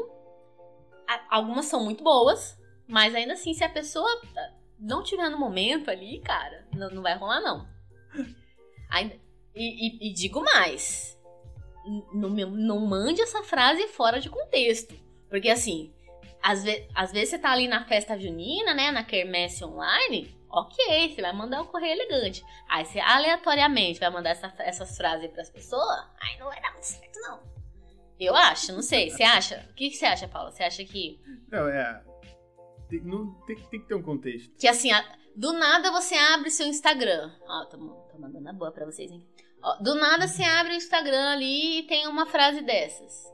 [1.29, 2.57] Algumas são muito boas,
[2.88, 4.09] mas ainda assim, se a pessoa
[4.81, 7.68] não tiver no momento ali, cara, não, não vai rolar, não.
[8.90, 9.16] Ainda-
[9.55, 11.14] e, e- e digo mais:
[12.14, 14.94] não, não mande essa frase fora de contexto.
[15.29, 15.93] Porque assim,
[16.44, 18.90] às, ve- às vezes você tá ali na festa junina, né?
[18.92, 20.37] Na quermesse online.
[20.50, 22.44] Ok, você vai mandar o correio elegante.
[22.68, 26.04] Aí você aleatoriamente vai mandar essa- essas frases pras pessoas.
[26.20, 27.40] Aí não vai dar muito certo, não.
[28.20, 29.11] Eu acho, não sei.
[29.11, 29.66] Você acha?
[29.70, 30.52] O que, que você acha, Paula?
[30.52, 31.18] Você acha que.
[31.50, 32.02] Não, é.
[32.88, 34.54] Tem, não, tem, tem que ter um contexto.
[34.57, 35.04] Que assim, a-
[35.35, 37.33] do nada você abre seu Instagram.
[37.48, 39.26] Ó, tô, tô mandando a boa pra vocês, hein?
[39.61, 43.24] Ó, do nada você abre o Instagram ali e tem uma frase dessas.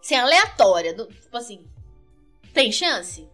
[0.00, 0.94] Assim, aleatória.
[0.94, 1.68] do- tipo assim.
[2.58, 3.28] Tem chance?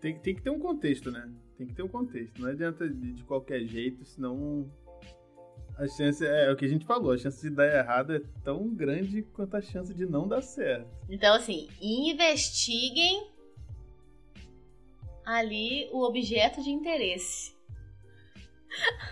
[0.00, 1.30] Tem, tem que ter um contexto, né?
[1.56, 2.40] Tem que ter um contexto.
[2.40, 4.68] Não adianta de, de qualquer jeito, senão.
[5.78, 6.26] A chance.
[6.26, 9.56] É, o que a gente falou, a chance de dar errado é tão grande quanto
[9.56, 10.90] a chance de não dar certo.
[11.08, 13.30] Então, assim, investiguem
[15.24, 17.54] ali o objeto de interesse.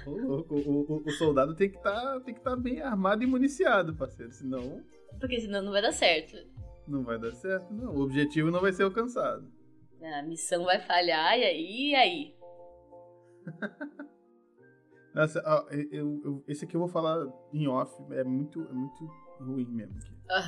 [0.04, 3.26] Ô, louco, o, o- o soldado tem que estar tem que tá bem armado e
[3.26, 4.32] municiado, parceiro.
[4.32, 4.82] Senão
[5.20, 6.36] Porque senão não vai dar certo.
[6.88, 7.94] Não vai dar certo, não.
[7.94, 9.46] O objetivo não vai ser alcançado.
[10.02, 12.34] A missão vai falhar e aí, e aí?
[15.14, 17.92] Nossa, ó, eu, eu- esse aqui eu vou falar em off.
[18.12, 19.04] É muito, é muito
[19.40, 19.96] ruim mesmo.
[19.96, 20.12] Aqui.
[20.30, 20.38] Ah,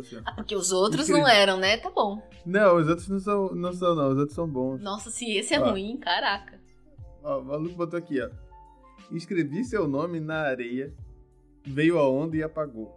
[0.00, 1.22] assim, ah, porque os outros Incrível.
[1.22, 1.76] não eram, né?
[1.76, 2.20] Tá bom.
[2.44, 4.10] Não, os outros não são, não são, não.
[4.12, 4.82] Os outros são bons.
[4.82, 5.70] Nossa, se esse é Ó.
[5.70, 6.58] ruim, caraca.
[7.22, 8.30] Ó, o maluco botou aqui, ó.
[9.12, 10.92] Escrevi seu nome na areia,
[11.64, 12.96] veio a onda e apagou.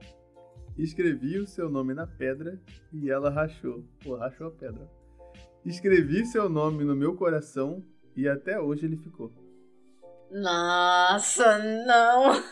[0.81, 2.59] Escrevi o seu nome na pedra
[2.93, 3.83] e ela rachou.
[4.03, 4.89] Pô, rachou a pedra.
[5.65, 7.83] Escrevi seu nome no meu coração
[8.15, 9.31] e até hoje ele ficou.
[10.31, 12.43] Nossa, não.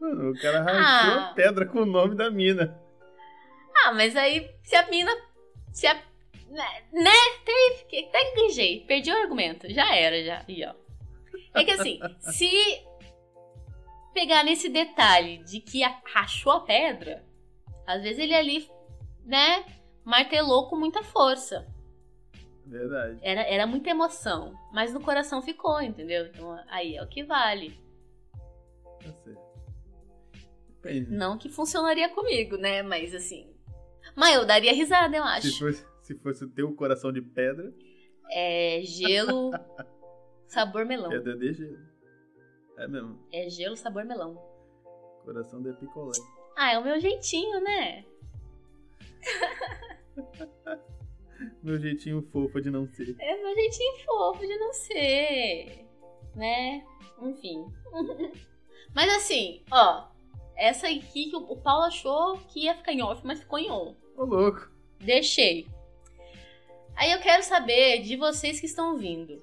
[0.00, 1.30] Mano, o cara rachou Ah.
[1.30, 2.78] a pedra com o nome da mina.
[3.84, 5.10] Ah, mas aí, se a mina.
[5.72, 5.94] Se a.
[5.94, 6.64] Né?
[6.92, 7.10] né,
[7.44, 8.06] Teve que.
[8.08, 8.84] Até gaguejei.
[8.86, 9.68] Perdi o argumento.
[9.72, 10.44] Já era, já.
[10.48, 10.74] E ó.
[11.54, 12.50] É que assim, se
[14.20, 15.80] pegar nesse detalhe de que
[16.12, 17.24] rachou a pedra,
[17.86, 18.68] às vezes ele ali,
[19.24, 19.64] né,
[20.04, 21.66] martelou com muita força.
[22.66, 23.18] Verdade.
[23.22, 24.54] Era, era muita emoção.
[24.74, 26.26] Mas no coração ficou, entendeu?
[26.26, 27.80] Então aí é o que vale.
[29.02, 29.32] Tá.
[30.68, 31.10] Depende.
[31.10, 32.82] Não que funcionaria comigo, né?
[32.82, 33.50] Mas assim.
[34.14, 35.48] Mas eu daria risada, eu acho.
[35.48, 37.72] Se fosse, se fosse o teu coração de pedra,
[38.30, 39.50] É gelo
[40.46, 41.08] sabor melão.
[41.10, 41.89] pedra de gelo.
[42.80, 43.18] É mesmo.
[43.30, 44.34] É gelo sabor melão.
[45.22, 46.18] Coração de picolé.
[46.56, 48.04] Ah, é o meu jeitinho, né?
[51.62, 53.16] Meu jeitinho fofo de não ser.
[53.18, 55.86] É meu jeitinho fofo de não ser.
[56.34, 56.84] Né?
[57.22, 57.66] Enfim.
[58.94, 60.08] mas assim, ó.
[60.56, 63.94] Essa aqui que o Paulo achou que ia ficar em off, mas ficou em on.
[64.16, 64.70] Ô, louco.
[64.98, 65.66] Deixei.
[66.94, 69.38] Aí eu quero saber de vocês que estão ouvindo.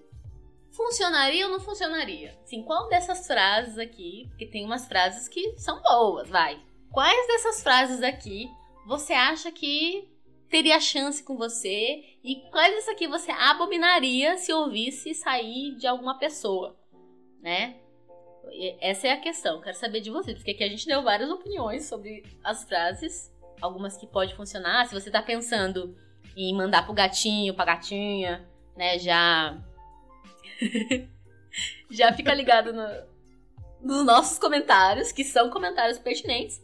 [0.77, 2.37] Funcionaria ou não funcionaria?
[2.45, 6.61] Sim, qual dessas frases aqui, porque tem umas frases que são boas, vai.
[6.91, 8.47] Quais dessas frases aqui
[8.85, 10.07] você acha que
[10.47, 12.03] teria chance com você?
[12.23, 16.77] E quais dessas aqui você abominaria se ouvisse sair de alguma pessoa?
[17.41, 17.77] Né?
[18.79, 21.85] Essa é a questão, quero saber de vocês, porque aqui a gente deu várias opiniões
[21.85, 24.85] sobre as frases algumas que pode funcionar.
[24.85, 25.97] Se você tá pensando
[26.35, 29.57] em mandar pro gatinho, pra gatinha, né, já
[31.89, 33.17] já fica ligado no-
[33.81, 36.61] nos nossos comentários, que são comentários pertinentes.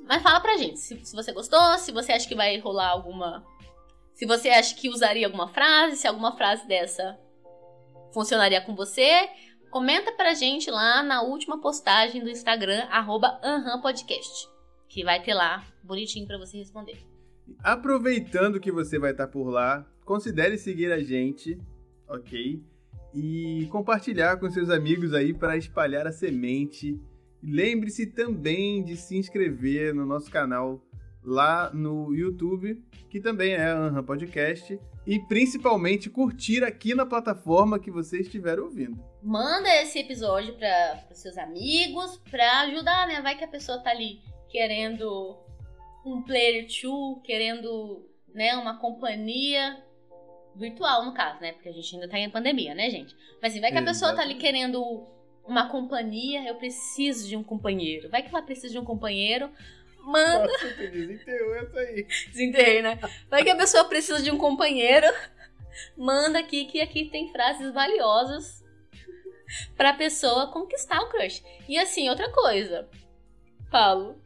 [0.00, 3.44] Mas fala pra gente se, se você gostou, se você acha que vai rolar alguma
[4.14, 7.18] se você acha que usaria alguma frase, se alguma frase dessa
[8.14, 9.28] funcionaria com você,
[9.70, 13.38] comenta pra gente lá na última postagem do Instagram, arroba
[13.82, 14.48] Podcast,
[14.88, 16.96] que vai ter lá bonitinho pra você responder.
[17.62, 21.60] Aproveitando que você vai estar por lá, considere seguir a gente,
[22.08, 22.64] ok?
[23.16, 27.00] E compartilhar com seus amigos aí para espalhar a semente
[27.48, 30.82] Lembre-se também de se inscrever no nosso canal
[31.22, 37.90] lá no YouTube, que também é Anhan Podcast, e principalmente curtir aqui na plataforma que
[37.90, 39.00] você estiver ouvindo.
[39.22, 43.20] Manda esse episódio para os seus amigos, para ajudar, né?
[43.22, 45.36] Vai que a pessoa tá ali querendo
[46.04, 49.84] um player two, querendo, né, uma companhia
[50.56, 51.52] virtual no caso, né?
[51.52, 53.14] Porque a gente ainda tá em pandemia, né, gente?
[53.40, 55.06] Mas assim, vai que a pessoa tá ali querendo
[55.46, 58.10] uma companhia, eu preciso de um companheiro.
[58.10, 59.50] Vai que ela precisa de um companheiro,
[60.02, 60.46] manda.
[60.46, 62.06] Nossa, desenterrou essa aí.
[62.32, 62.98] Desenterrei, né?
[63.28, 65.06] Vai que a pessoa precisa de um companheiro,
[65.96, 68.64] manda aqui que aqui tem frases valiosas
[69.76, 71.44] pra pessoa conquistar o crush.
[71.68, 72.88] E assim, outra coisa,
[73.70, 74.20] Paulo,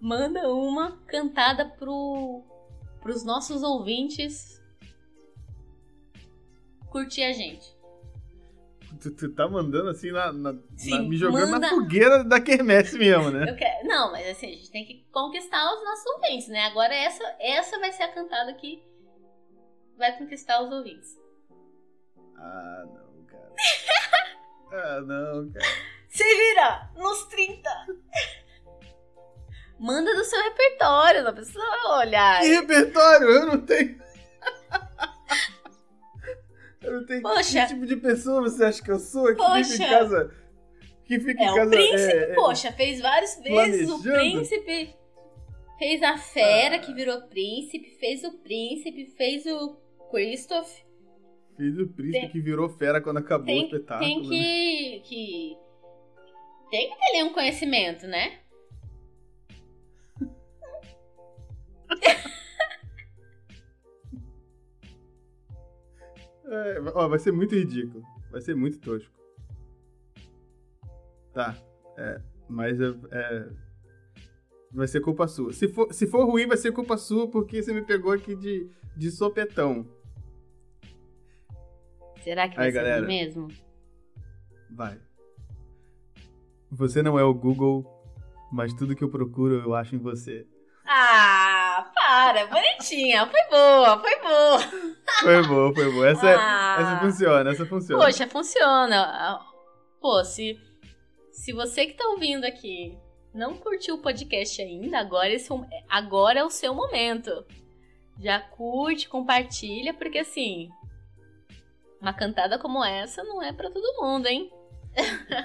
[0.00, 2.42] manda uma cantada pro,
[3.00, 4.57] pros nossos ouvintes
[6.90, 7.76] curtir a gente.
[9.00, 11.58] Tu, tu tá mandando assim, na, na, Sim, na- me jogando manda.
[11.58, 13.52] na fogueira da quermesse mesmo, né?
[13.52, 13.86] Quero...
[13.86, 16.64] Não, mas assim, a gente tem que conquistar os nossos ouvintes, né?
[16.66, 18.82] Agora essa, essa vai ser a cantada que
[19.96, 21.16] vai conquistar os ouvintes.
[22.36, 23.52] Ah, não, cara.
[24.72, 25.66] ah, não, cara.
[26.08, 26.90] Se vira!
[26.96, 27.70] Nos 30!
[29.78, 31.60] Manda do seu repertório, não precisa
[31.98, 32.40] olhar.
[32.40, 33.28] Que repertório?
[33.28, 34.00] Eu não tenho.
[36.82, 37.22] Eu não tenho.
[37.22, 37.62] Poxa.
[37.62, 39.24] Que tipo de pessoa você acha que eu sou?
[39.26, 39.74] Que fica Poxa.
[39.84, 40.34] em casa.
[41.04, 41.70] Que fica É em o casa.
[41.70, 44.94] príncipe, é, é, poxa, fez várias vezes o príncipe.
[45.78, 46.78] Fez a fera Ah.
[46.80, 49.76] que virou príncipe, fez o príncipe, fez o
[50.10, 50.68] Christoph.
[51.56, 54.00] Fez o príncipe Tem- que virou fera quando acabou o Tem, espetáculo.
[54.08, 54.28] tem né?
[54.28, 55.56] que, que.
[56.70, 58.40] Tem que ter ali um conhecimento, né?
[66.50, 68.02] É, ó, vai ser muito ridículo.
[68.30, 69.12] Vai ser muito tosco.
[71.32, 71.56] Tá.
[71.96, 73.48] É, mas é, é,
[74.72, 75.52] vai ser culpa sua.
[75.52, 78.70] Se for, se for ruim, vai ser culpa sua porque você me pegou aqui de,
[78.96, 79.86] de sopetão.
[82.22, 83.06] Será que vai Aí, ser galera.
[83.06, 83.48] mesmo?
[84.70, 85.00] Vai.
[86.70, 87.84] Você não é o Google,
[88.52, 90.46] mas tudo que eu procuro eu acho em você.
[90.86, 93.26] Ah, para, bonitinha.
[93.26, 94.97] Foi boa, foi boa.
[95.20, 96.04] Foi bom, foi bom.
[96.04, 96.76] Essa, é- Ah.
[96.80, 98.04] essa funciona, essa funciona.
[98.04, 99.40] Poxa, funciona.
[100.00, 100.58] Pô, se,
[101.32, 102.96] se você que tá ouvindo aqui
[103.34, 105.48] não curtiu o podcast ainda, agora, esse,
[105.88, 107.44] agora é o seu momento.
[108.20, 110.68] Já curte, compartilha, porque assim,
[112.00, 114.50] uma cantada como essa não é pra todo mundo, hein?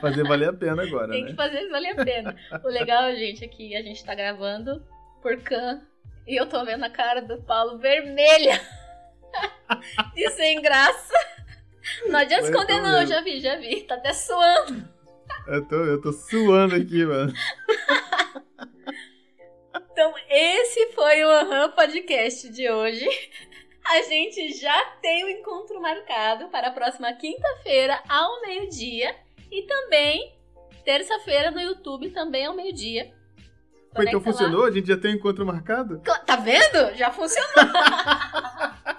[0.02, 1.30] Fazer valer a pena agora, Tem né?
[1.30, 2.36] que fazer valer a pena.
[2.64, 4.84] o legal, gente, é que a gente tá gravando
[5.22, 5.82] por can
[6.26, 8.60] e eu tô vendo a cara do Paulo vermelha.
[10.14, 11.14] De sem graça.
[12.08, 13.82] Não adianta Foi esconder, então não, já vi, já vi.
[13.82, 14.88] Tá até suando.
[15.48, 17.34] Eu tô, eu tô suando aqui, mano.
[19.92, 23.06] Então, esse foi o Aham Podcast de hoje.
[23.86, 29.16] A gente já tem o encontro marcado para a próxima quinta-feira, ao meio-dia.
[29.52, 30.34] E também,
[30.86, 33.14] terça-feira, no YouTube, também ao meio-dia.
[33.94, 34.24] Foi, então Conecta lá.
[34.24, 34.66] funcionou?
[34.66, 36.02] A gente já tem um encontro marcado?
[36.26, 36.96] Tá vendo?
[36.96, 37.52] Já funcionou.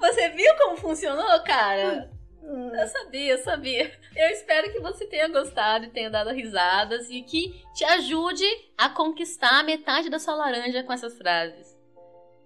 [0.00, 2.10] Você viu como funcionou, cara?
[2.42, 3.92] Eu sabia, eu sabia.
[4.16, 8.46] Eu espero que você tenha gostado e tenha dado risadas e que te ajude
[8.76, 11.78] a conquistar metade da sua laranja com essas frases.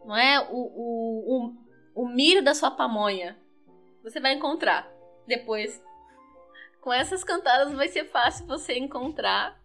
[0.04, 1.54] Não é o, o,
[1.94, 3.38] o, o milho da sua pamonha.
[4.02, 4.86] Você vai encontrar
[5.26, 5.82] depois.
[6.80, 9.58] Com essas cantadas vai ser fácil você encontrar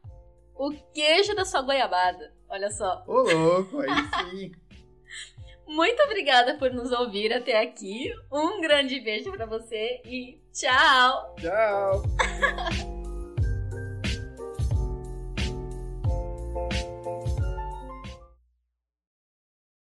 [0.55, 2.33] o queijo da sua goiabada.
[2.47, 3.03] Olha só.
[3.05, 3.89] Ô, louco, aí
[4.31, 4.51] sim.
[5.69, 8.11] Muito obrigada por nos ouvir até aqui.
[8.31, 11.35] Um grande beijo pra você e tchau!
[11.39, 12.01] Tchau.